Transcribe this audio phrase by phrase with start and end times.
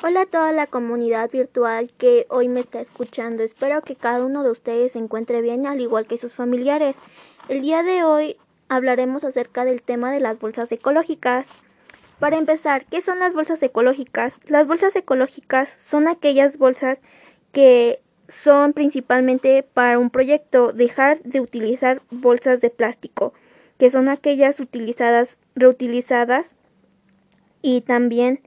[0.00, 3.42] Hola a toda la comunidad virtual que hoy me está escuchando.
[3.42, 6.94] Espero que cada uno de ustedes se encuentre bien, al igual que sus familiares.
[7.48, 8.36] El día de hoy
[8.68, 11.48] hablaremos acerca del tema de las bolsas ecológicas.
[12.20, 14.38] Para empezar, ¿qué son las bolsas ecológicas?
[14.46, 17.00] Las bolsas ecológicas son aquellas bolsas
[17.50, 23.34] que son principalmente para un proyecto dejar de utilizar bolsas de plástico,
[23.78, 26.46] que son aquellas utilizadas, reutilizadas
[27.62, 28.42] y también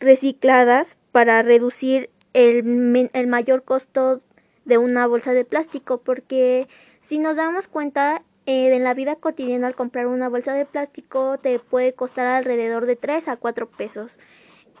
[0.00, 4.20] recicladas para reducir el, el mayor costo
[4.64, 6.66] de una bolsa de plástico, porque
[7.02, 11.38] si nos damos cuenta, eh, en la vida cotidiana al comprar una bolsa de plástico
[11.38, 14.16] te puede costar alrededor de 3 a 4 pesos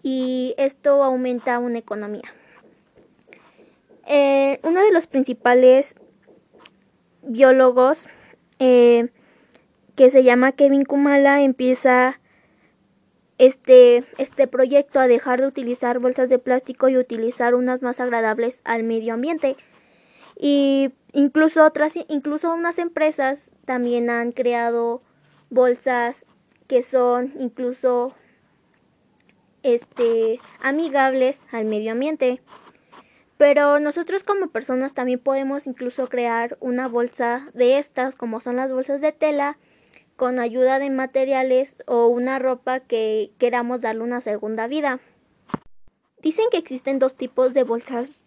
[0.02, 2.34] y esto aumenta una economía.
[4.06, 5.94] Eh, uno de los principales
[7.22, 8.06] biólogos
[8.58, 9.08] eh,
[9.94, 12.19] que se llama Kevin Kumala empieza
[13.40, 18.60] este, este proyecto a dejar de utilizar bolsas de plástico y utilizar unas más agradables
[18.64, 19.56] al medio ambiente.
[20.38, 25.00] Y incluso otras, incluso unas empresas también han creado
[25.48, 26.26] bolsas
[26.66, 28.14] que son incluso
[29.62, 32.42] este amigables al medio ambiente.
[33.38, 38.70] Pero nosotros como personas también podemos incluso crear una bolsa de estas, como son las
[38.70, 39.56] bolsas de tela,
[40.20, 45.00] con ayuda de materiales o una ropa que queramos darle una segunda vida.
[46.20, 48.26] Dicen que existen dos tipos de bolsas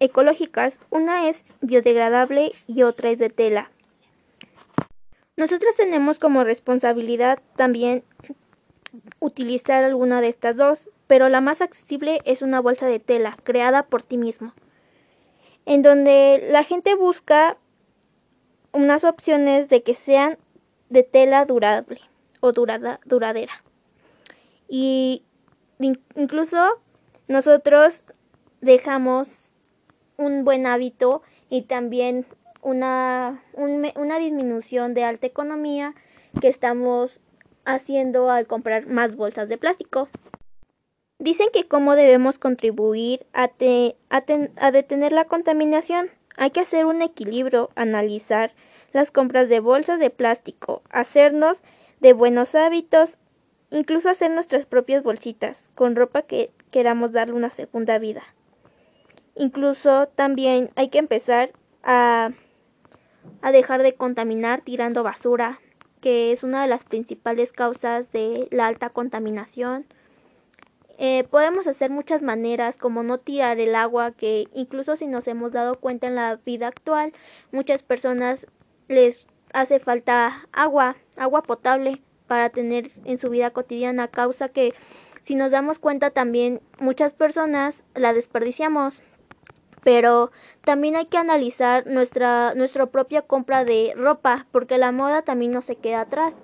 [0.00, 3.70] ecológicas, una es biodegradable y otra es de tela.
[5.36, 8.02] Nosotros tenemos como responsabilidad también
[9.20, 13.82] utilizar alguna de estas dos, pero la más accesible es una bolsa de tela creada
[13.82, 14.54] por ti mismo,
[15.66, 17.58] en donde la gente busca
[18.72, 20.38] unas opciones de que sean
[20.88, 22.00] de tela durable
[22.40, 23.62] o durada, duradera.
[24.68, 25.24] Y
[26.14, 26.58] incluso
[27.26, 28.04] nosotros
[28.60, 29.52] dejamos
[30.16, 32.26] un buen hábito y también
[32.62, 35.94] una, una disminución de alta economía
[36.40, 37.20] que estamos
[37.64, 40.08] haciendo al comprar más bolsas de plástico.
[41.18, 43.50] Dicen que cómo debemos contribuir a,
[44.10, 46.10] a, detener la contaminación.
[46.36, 48.52] Hay que hacer un equilibrio, analizar
[48.92, 51.62] las compras de bolsas de plástico, hacernos
[52.00, 53.18] de buenos hábitos,
[53.70, 58.22] incluso hacer nuestras propias bolsitas con ropa que queramos darle una segunda vida.
[59.34, 62.30] Incluso también hay que empezar a,
[63.42, 65.60] a dejar de contaminar tirando basura,
[66.00, 69.86] que es una de las principales causas de la alta contaminación.
[71.00, 75.52] Eh, podemos hacer muchas maneras como no tirar el agua que incluso si nos hemos
[75.52, 77.12] dado cuenta en la vida actual
[77.52, 78.48] muchas personas
[78.88, 84.74] les hace falta agua, agua potable para tener en su vida cotidiana, causa que
[85.22, 89.02] si nos damos cuenta también muchas personas la desperdiciamos
[89.88, 90.30] pero
[90.64, 95.62] también hay que analizar nuestra, nuestra propia compra de ropa, porque la moda también no
[95.62, 96.36] se queda atrás.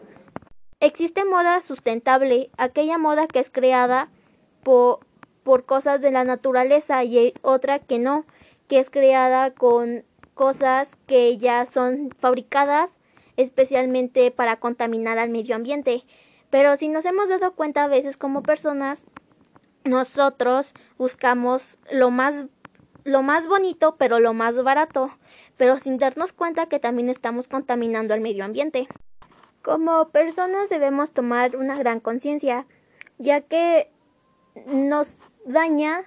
[0.80, 4.08] Existe moda sustentable, aquella moda que es creada
[4.62, 5.00] por,
[5.42, 8.24] por cosas de la naturaleza y otra que no,
[8.68, 10.04] que es creada con
[10.34, 12.90] cosas que ya son fabricadas
[13.36, 16.02] especialmente para contaminar al medio ambiente.
[16.50, 19.04] Pero si nos hemos dado cuenta a veces como personas,
[19.84, 22.46] nosotros buscamos lo más
[23.04, 25.10] lo más bonito, pero lo más barato,
[25.58, 28.88] pero sin darnos cuenta que también estamos contaminando al medio ambiente.
[29.62, 32.66] Como personas debemos tomar una gran conciencia,
[33.18, 33.90] ya que
[34.66, 36.04] nos daña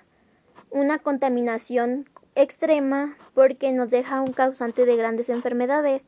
[0.72, 6.04] una contaminación extrema porque nos deja un causante de grandes enfermedades.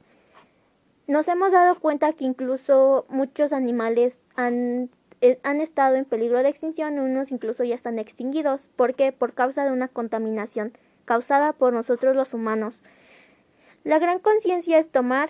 [1.08, 4.92] Nos hemos dado cuenta que incluso muchos animales han,
[5.22, 8.70] eh, han estado en peligro de extinción, unos incluso ya están extinguidos.
[8.76, 9.12] ¿Por qué?
[9.12, 10.74] Por causa de una contaminación
[11.06, 12.84] causada por nosotros los humanos.
[13.84, 15.30] La gran conciencia es tomar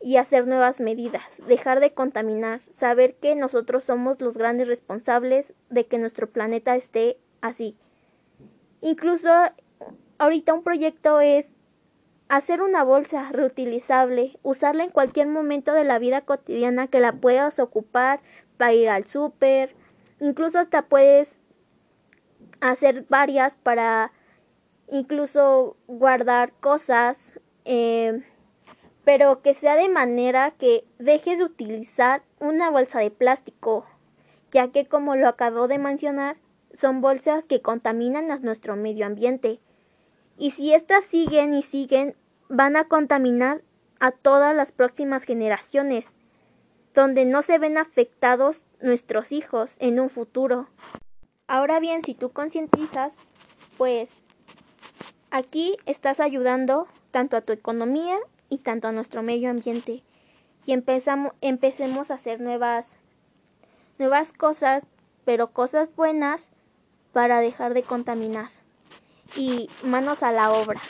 [0.00, 5.86] y hacer nuevas medidas, dejar de contaminar, saber que nosotros somos los grandes responsables de
[5.86, 7.76] que nuestro planeta esté así.
[8.80, 9.30] Incluso
[10.18, 11.54] ahorita un proyecto es
[12.28, 17.58] hacer una bolsa reutilizable, usarla en cualquier momento de la vida cotidiana que la puedas
[17.58, 18.20] ocupar
[18.56, 19.74] para ir al súper,
[20.20, 21.36] incluso hasta puedes
[22.60, 24.12] hacer varias para
[24.90, 27.32] incluso guardar cosas,
[27.64, 28.22] eh,
[29.04, 33.86] pero que sea de manera que dejes de utilizar una bolsa de plástico,
[34.50, 36.36] ya que como lo acabo de mencionar,
[36.74, 39.60] son bolsas que contaminan nuestro medio ambiente
[40.38, 42.14] y si éstas siguen y siguen,
[42.48, 43.62] van a contaminar
[44.00, 46.12] a todas las próximas generaciones,
[46.94, 50.68] donde no se ven afectados nuestros hijos en un futuro.
[51.46, 53.14] Ahora bien, si tú concientizas,
[53.76, 54.10] pues
[55.30, 58.16] aquí estás ayudando tanto a tu economía
[58.48, 60.02] y tanto a nuestro medio ambiente.
[60.64, 62.98] Y empezamos, empecemos a hacer nuevas,
[63.98, 64.86] nuevas cosas,
[65.24, 66.50] pero cosas buenas
[67.12, 68.55] para dejar de contaminar.
[69.34, 70.80] Y manos a la obra.